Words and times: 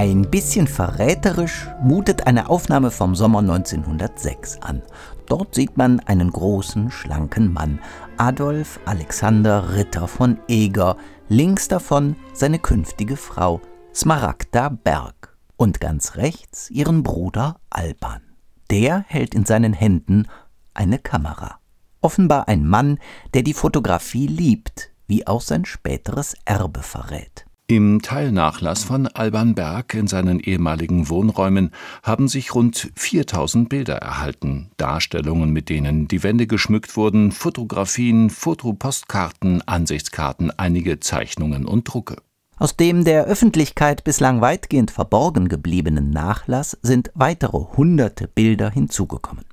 Ein 0.00 0.30
bisschen 0.30 0.66
verräterisch 0.66 1.68
mutet 1.82 2.26
eine 2.26 2.48
Aufnahme 2.48 2.90
vom 2.90 3.14
Sommer 3.14 3.40
1906 3.40 4.62
an. 4.62 4.80
Dort 5.26 5.54
sieht 5.54 5.76
man 5.76 6.00
einen 6.00 6.30
großen, 6.30 6.90
schlanken 6.90 7.52
Mann, 7.52 7.80
Adolf 8.16 8.80
Alexander 8.86 9.74
Ritter 9.76 10.08
von 10.08 10.38
Eger, 10.48 10.96
links 11.28 11.68
davon 11.68 12.16
seine 12.32 12.58
künftige 12.58 13.18
Frau, 13.18 13.60
Smaragda 13.94 14.70
Berg, 14.70 15.36
und 15.58 15.80
ganz 15.80 16.16
rechts 16.16 16.70
ihren 16.70 17.02
Bruder 17.02 17.60
Alban. 17.68 18.22
Der 18.70 19.04
hält 19.06 19.34
in 19.34 19.44
seinen 19.44 19.74
Händen 19.74 20.28
eine 20.72 20.98
Kamera. 20.98 21.58
Offenbar 22.00 22.48
ein 22.48 22.66
Mann, 22.66 22.98
der 23.34 23.42
die 23.42 23.52
Fotografie 23.52 24.28
liebt, 24.28 24.92
wie 25.08 25.26
auch 25.26 25.42
sein 25.42 25.66
späteres 25.66 26.36
Erbe 26.46 26.80
verrät. 26.80 27.44
Im 27.70 28.02
Teilnachlass 28.02 28.82
von 28.82 29.06
Alban 29.06 29.54
Berg 29.54 29.94
in 29.94 30.08
seinen 30.08 30.40
ehemaligen 30.40 31.08
Wohnräumen 31.08 31.70
haben 32.02 32.26
sich 32.26 32.52
rund 32.52 32.90
4000 32.96 33.68
Bilder 33.68 33.94
erhalten, 33.94 34.72
Darstellungen, 34.76 35.50
mit 35.50 35.68
denen 35.68 36.08
die 36.08 36.24
Wände 36.24 36.48
geschmückt 36.48 36.96
wurden, 36.96 37.30
Fotografien, 37.30 38.28
Fotopostkarten, 38.28 39.62
Ansichtskarten, 39.68 40.50
einige 40.58 40.98
Zeichnungen 40.98 41.64
und 41.64 41.84
Drucke. 41.84 42.16
Aus 42.58 42.76
dem 42.76 43.04
der 43.04 43.26
Öffentlichkeit 43.26 44.02
bislang 44.02 44.40
weitgehend 44.40 44.90
verborgen 44.90 45.46
gebliebenen 45.46 46.10
Nachlass 46.10 46.76
sind 46.82 47.12
weitere 47.14 47.56
hunderte 47.76 48.26
Bilder 48.26 48.68
hinzugekommen. 48.68 49.44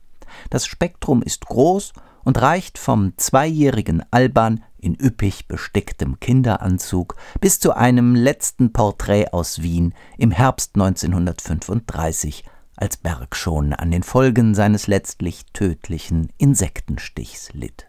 Das 0.50 0.66
Spektrum 0.66 1.22
ist 1.22 1.46
groß 1.46 1.94
und 2.28 2.42
reicht 2.42 2.78
vom 2.78 3.14
zweijährigen 3.16 4.04
Alban 4.12 4.62
in 4.78 4.98
üppig 5.02 5.48
besticktem 5.48 6.20
Kinderanzug 6.20 7.16
bis 7.40 7.62
zu 7.62 7.72
einem 7.74 8.16
letzten 8.16 8.74
Porträt 8.74 9.28
aus 9.32 9.62
Wien 9.62 9.94
im 10.18 10.32
Herbst 10.32 10.76
1935, 10.76 12.44
als 12.76 12.98
Berg 12.98 13.34
schon 13.34 13.72
an 13.72 13.92
den 13.92 14.04
Folgen 14.04 14.56
seines 14.56 14.88
letztlich 14.88 15.46
tödlichen 15.54 16.28
Insektenstichs 16.38 17.54
litt. 17.54 17.88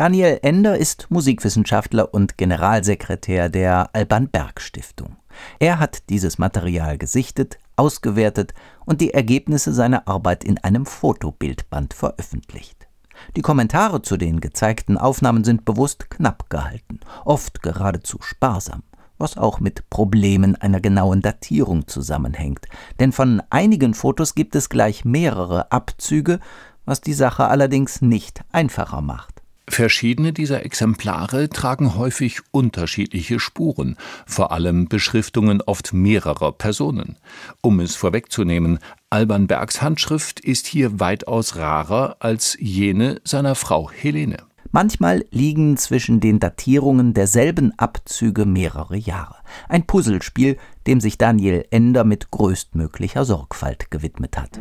Daniel 0.00 0.38
Ender 0.40 0.78
ist 0.78 1.08
Musikwissenschaftler 1.10 2.14
und 2.14 2.38
Generalsekretär 2.38 3.50
der 3.50 3.90
Alban 3.92 4.30
Berg 4.30 4.62
Stiftung. 4.62 5.16
Er 5.58 5.78
hat 5.78 6.08
dieses 6.08 6.38
Material 6.38 6.96
gesichtet, 6.96 7.58
ausgewertet 7.76 8.54
und 8.86 9.02
die 9.02 9.12
Ergebnisse 9.12 9.74
seiner 9.74 10.08
Arbeit 10.08 10.42
in 10.42 10.56
einem 10.56 10.86
Fotobildband 10.86 11.92
veröffentlicht. 11.92 12.88
Die 13.36 13.42
Kommentare 13.42 14.00
zu 14.00 14.16
den 14.16 14.40
gezeigten 14.40 14.96
Aufnahmen 14.96 15.44
sind 15.44 15.66
bewusst 15.66 16.08
knapp 16.08 16.48
gehalten, 16.48 17.00
oft 17.26 17.62
geradezu 17.62 18.22
sparsam, 18.22 18.82
was 19.18 19.36
auch 19.36 19.60
mit 19.60 19.90
Problemen 19.90 20.56
einer 20.56 20.80
genauen 20.80 21.20
Datierung 21.20 21.88
zusammenhängt, 21.88 22.68
denn 23.00 23.12
von 23.12 23.42
einigen 23.50 23.92
Fotos 23.92 24.34
gibt 24.34 24.54
es 24.56 24.70
gleich 24.70 25.04
mehrere 25.04 25.70
Abzüge, 25.70 26.40
was 26.86 27.02
die 27.02 27.12
Sache 27.12 27.48
allerdings 27.48 28.00
nicht 28.00 28.40
einfacher 28.50 29.02
macht. 29.02 29.39
Verschiedene 29.70 30.32
dieser 30.32 30.64
Exemplare 30.64 31.48
tragen 31.48 31.94
häufig 31.94 32.40
unterschiedliche 32.50 33.38
Spuren, 33.38 33.96
vor 34.26 34.50
allem 34.50 34.88
Beschriftungen 34.88 35.62
oft 35.62 35.92
mehrerer 35.92 36.50
Personen. 36.50 37.16
Um 37.62 37.78
es 37.78 37.94
vorwegzunehmen, 37.94 38.80
Alban 39.10 39.46
Bergs 39.46 39.80
Handschrift 39.80 40.40
ist 40.40 40.66
hier 40.66 40.98
weitaus 40.98 41.54
rarer 41.54 42.16
als 42.18 42.56
jene 42.58 43.20
seiner 43.22 43.54
Frau 43.54 43.88
Helene. 43.92 44.38
Manchmal 44.72 45.24
liegen 45.30 45.76
zwischen 45.76 46.18
den 46.18 46.40
Datierungen 46.40 47.14
derselben 47.14 47.72
Abzüge 47.78 48.46
mehrere 48.46 48.96
Jahre. 48.96 49.36
Ein 49.68 49.86
Puzzlespiel, 49.86 50.56
dem 50.88 51.00
sich 51.00 51.16
Daniel 51.16 51.64
Ender 51.70 52.02
mit 52.02 52.32
größtmöglicher 52.32 53.24
Sorgfalt 53.24 53.92
gewidmet 53.92 54.36
hat. 54.36 54.58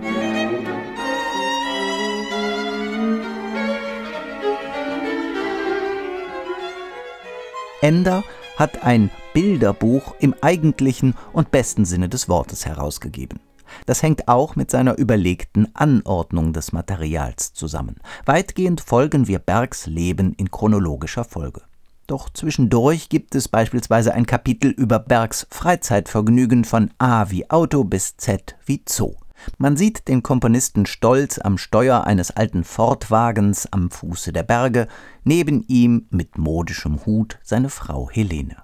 Ender 7.81 8.23
hat 8.57 8.83
ein 8.83 9.09
Bilderbuch 9.33 10.15
im 10.19 10.35
eigentlichen 10.41 11.15
und 11.31 11.51
besten 11.51 11.85
Sinne 11.85 12.09
des 12.09 12.27
Wortes 12.27 12.65
herausgegeben. 12.65 13.39
Das 13.85 14.03
hängt 14.03 14.27
auch 14.27 14.55
mit 14.55 14.71
seiner 14.71 14.97
überlegten 14.97 15.73
Anordnung 15.75 16.53
des 16.53 16.71
Materials 16.73 17.53
zusammen. 17.53 17.97
Weitgehend 18.25 18.81
folgen 18.81 19.27
wir 19.27 19.39
Bergs 19.39 19.85
Leben 19.85 20.33
in 20.33 20.51
chronologischer 20.51 21.23
Folge. 21.23 21.61
Doch 22.07 22.29
zwischendurch 22.31 23.09
gibt 23.09 23.35
es 23.35 23.47
beispielsweise 23.47 24.13
ein 24.13 24.25
Kapitel 24.25 24.71
über 24.71 24.97
Bergs 24.97 25.47
Freizeitvergnügen 25.51 26.65
von 26.65 26.89
A 26.97 27.29
wie 27.29 27.49
Auto 27.49 27.83
bis 27.83 28.17
Z 28.17 28.55
wie 28.65 28.81
Zoo. 28.89 29.13
Man 29.57 29.77
sieht 29.77 30.07
den 30.07 30.23
Komponisten 30.23 30.85
stolz 30.85 31.39
am 31.39 31.57
Steuer 31.57 32.05
eines 32.05 32.31
alten 32.31 32.63
Fordwagens 32.63 33.71
am 33.71 33.91
Fuße 33.91 34.33
der 34.33 34.43
Berge, 34.43 34.87
neben 35.23 35.63
ihm 35.67 36.07
mit 36.09 36.37
modischem 36.37 37.05
Hut 37.05 37.39
seine 37.43 37.69
Frau 37.69 38.09
Helene. 38.09 38.57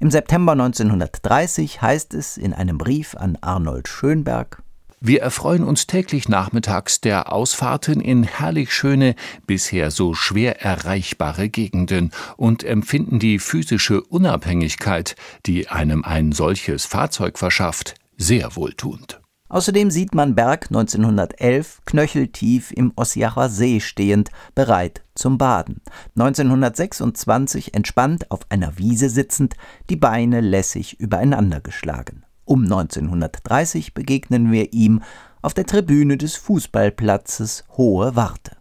Im 0.00 0.10
September 0.10 0.52
1930 0.52 1.82
heißt 1.82 2.14
es 2.14 2.36
in 2.36 2.52
einem 2.52 2.78
Brief 2.78 3.16
an 3.16 3.36
Arnold 3.40 3.88
Schönberg 3.88 4.62
wir 5.04 5.20
erfreuen 5.20 5.64
uns 5.64 5.88
täglich 5.88 6.28
nachmittags 6.28 7.00
der 7.00 7.32
Ausfahrten 7.32 8.00
in 8.00 8.22
herrlich 8.22 8.72
schöne, 8.72 9.16
bisher 9.48 9.90
so 9.90 10.14
schwer 10.14 10.62
erreichbare 10.62 11.48
Gegenden 11.48 12.12
und 12.36 12.62
empfinden 12.62 13.18
die 13.18 13.40
physische 13.40 14.00
Unabhängigkeit, 14.00 15.16
die 15.44 15.66
einem 15.66 16.04
ein 16.04 16.30
solches 16.30 16.86
Fahrzeug 16.86 17.36
verschafft, 17.36 17.96
sehr 18.16 18.54
wohltuend. 18.54 19.21
Außerdem 19.52 19.90
sieht 19.90 20.14
man 20.14 20.34
Berg 20.34 20.68
1911 20.70 21.82
knöcheltief 21.84 22.72
im 22.72 22.90
Ossiacher 22.96 23.50
See 23.50 23.80
stehend, 23.80 24.30
bereit 24.54 25.02
zum 25.14 25.36
Baden. 25.36 25.82
1926 26.16 27.74
entspannt 27.74 28.30
auf 28.30 28.40
einer 28.48 28.78
Wiese 28.78 29.10
sitzend, 29.10 29.56
die 29.90 29.96
Beine 29.96 30.40
lässig 30.40 30.98
übereinander 30.98 31.60
geschlagen. 31.60 32.24
Um 32.46 32.62
1930 32.62 33.92
begegnen 33.92 34.50
wir 34.50 34.72
ihm 34.72 35.02
auf 35.42 35.52
der 35.52 35.66
Tribüne 35.66 36.16
des 36.16 36.34
Fußballplatzes 36.36 37.64
Hohe 37.76 38.16
Warte. 38.16 38.56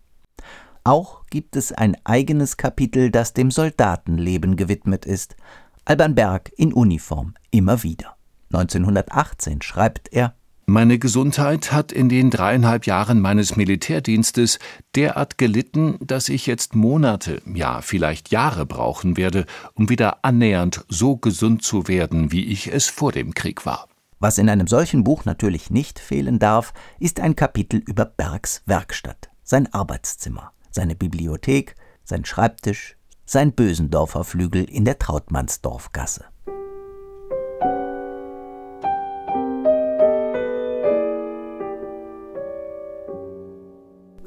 Auch 0.84 1.26
gibt 1.28 1.56
es 1.56 1.72
ein 1.72 1.96
eigenes 2.04 2.58
Kapitel, 2.58 3.12
das 3.12 3.32
dem 3.32 3.50
Soldatenleben 3.50 4.58
gewidmet 4.58 5.06
ist. 5.06 5.38
Alban 5.86 6.16
Berg 6.16 6.52
in 6.58 6.74
Uniform 6.74 7.36
immer 7.50 7.82
wieder. 7.82 8.18
1918 8.52 9.62
schreibt 9.62 10.12
er 10.12 10.36
meine 10.72 11.00
Gesundheit 11.00 11.74
hat 11.74 11.92
in 11.92 12.08
den 12.08 12.30
dreieinhalb 12.30 12.86
Jahren 12.86 13.20
meines 13.20 13.58
Militärdienstes 13.58 14.58
derart 14.96 15.38
gelitten, 15.38 15.98
dass 16.00 16.30
ich 16.30 16.48
jetzt 16.48 16.76
Monate, 16.76 17.42
ja 17.46 17.82
vielleicht 17.82 18.32
Jahre 18.32 18.66
brauchen 18.66 19.18
werde, 19.18 19.46
um 19.74 19.90
wieder 19.90 20.24
annähernd 20.24 20.86
so 20.88 21.18
gesund 21.18 21.62
zu 21.62 21.90
werden, 21.90 22.32
wie 22.32 22.46
ich 22.46 22.72
es 22.72 22.88
vor 22.88 23.12
dem 23.12 23.34
Krieg 23.34 23.66
war. 23.66 23.90
Was 24.20 24.38
in 24.38 24.50
einem 24.50 24.68
solchen 24.68 25.04
Buch 25.04 25.26
natürlich 25.26 25.72
nicht 25.72 26.00
fehlen 26.00 26.40
darf, 26.40 26.74
ist 27.00 27.20
ein 27.20 27.36
Kapitel 27.36 27.82
über 27.86 28.06
Bergs 28.06 28.62
Werkstatt, 28.66 29.30
sein 29.44 29.72
Arbeitszimmer, 29.74 30.54
seine 30.70 30.96
Bibliothek, 30.96 31.76
sein 32.06 32.24
Schreibtisch, 32.24 32.96
sein 33.26 33.52
Bösendorfer 33.52 34.24
Flügel 34.24 34.64
in 34.64 34.86
der 34.86 35.00
Trautmannsdorfgasse. 35.00 36.24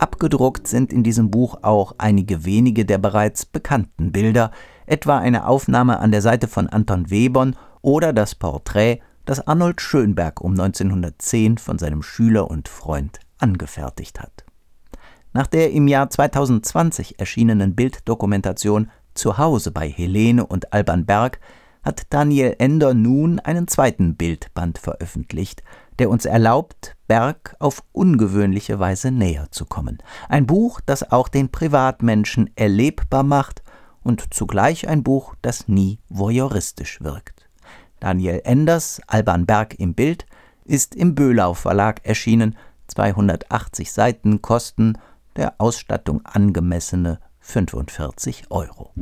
Abgedruckt 0.04 0.68
sind 0.68 0.92
in 0.92 1.02
diesem 1.02 1.30
Buch 1.30 1.56
auch 1.62 1.94
einige 1.96 2.44
wenige 2.44 2.84
der 2.84 2.98
bereits 2.98 3.46
bekannten 3.46 4.12
Bilder, 4.12 4.50
etwa 4.84 5.16
eine 5.16 5.46
Aufnahme 5.46 5.98
an 5.98 6.12
der 6.12 6.20
Seite 6.20 6.46
von 6.46 6.68
Anton 6.68 7.10
Webern 7.10 7.56
oder 7.80 8.12
das 8.12 8.34
Porträt, 8.34 9.00
das 9.24 9.46
Arnold 9.46 9.80
Schönberg 9.80 10.42
um 10.42 10.50
1910 10.50 11.56
von 11.56 11.78
seinem 11.78 12.02
Schüler 12.02 12.50
und 12.50 12.68
Freund 12.68 13.18
angefertigt 13.38 14.20
hat. 14.20 14.44
Nach 15.32 15.46
der 15.46 15.72
im 15.72 15.88
Jahr 15.88 16.10
2020 16.10 17.18
erschienenen 17.18 17.74
Bilddokumentation 17.74 18.90
Zuhause 19.14 19.70
bei 19.70 19.88
Helene 19.88 20.46
und 20.46 20.74
Alban 20.74 21.06
Berg 21.06 21.40
hat 21.84 22.06
Daniel 22.10 22.56
Ender 22.58 22.94
nun 22.94 23.38
einen 23.40 23.68
zweiten 23.68 24.16
Bildband 24.16 24.78
veröffentlicht, 24.78 25.62
der 25.98 26.10
uns 26.10 26.24
erlaubt, 26.24 26.96
Berg 27.06 27.54
auf 27.58 27.82
ungewöhnliche 27.92 28.78
Weise 28.78 29.10
näher 29.10 29.46
zu 29.50 29.66
kommen. 29.66 29.98
Ein 30.28 30.46
Buch, 30.46 30.80
das 30.84 31.10
auch 31.12 31.28
den 31.28 31.50
Privatmenschen 31.50 32.50
erlebbar 32.56 33.22
macht 33.22 33.62
und 34.02 34.34
zugleich 34.34 34.88
ein 34.88 35.02
Buch, 35.02 35.34
das 35.42 35.68
nie 35.68 36.00
voyeuristisch 36.08 37.00
wirkt. 37.00 37.48
Daniel 38.00 38.40
Enders 38.44 39.00
Alban 39.06 39.46
Berg 39.46 39.78
im 39.78 39.94
Bild 39.94 40.26
ist 40.64 40.94
im 40.94 41.14
Böhlau 41.14 41.54
Verlag 41.54 42.00
erschienen, 42.04 42.56
280 42.88 43.92
Seiten 43.92 44.42
kosten 44.42 44.98
der 45.36 45.54
Ausstattung 45.58 46.24
angemessene 46.24 47.18
45 47.40 48.50
Euro. 48.50 48.92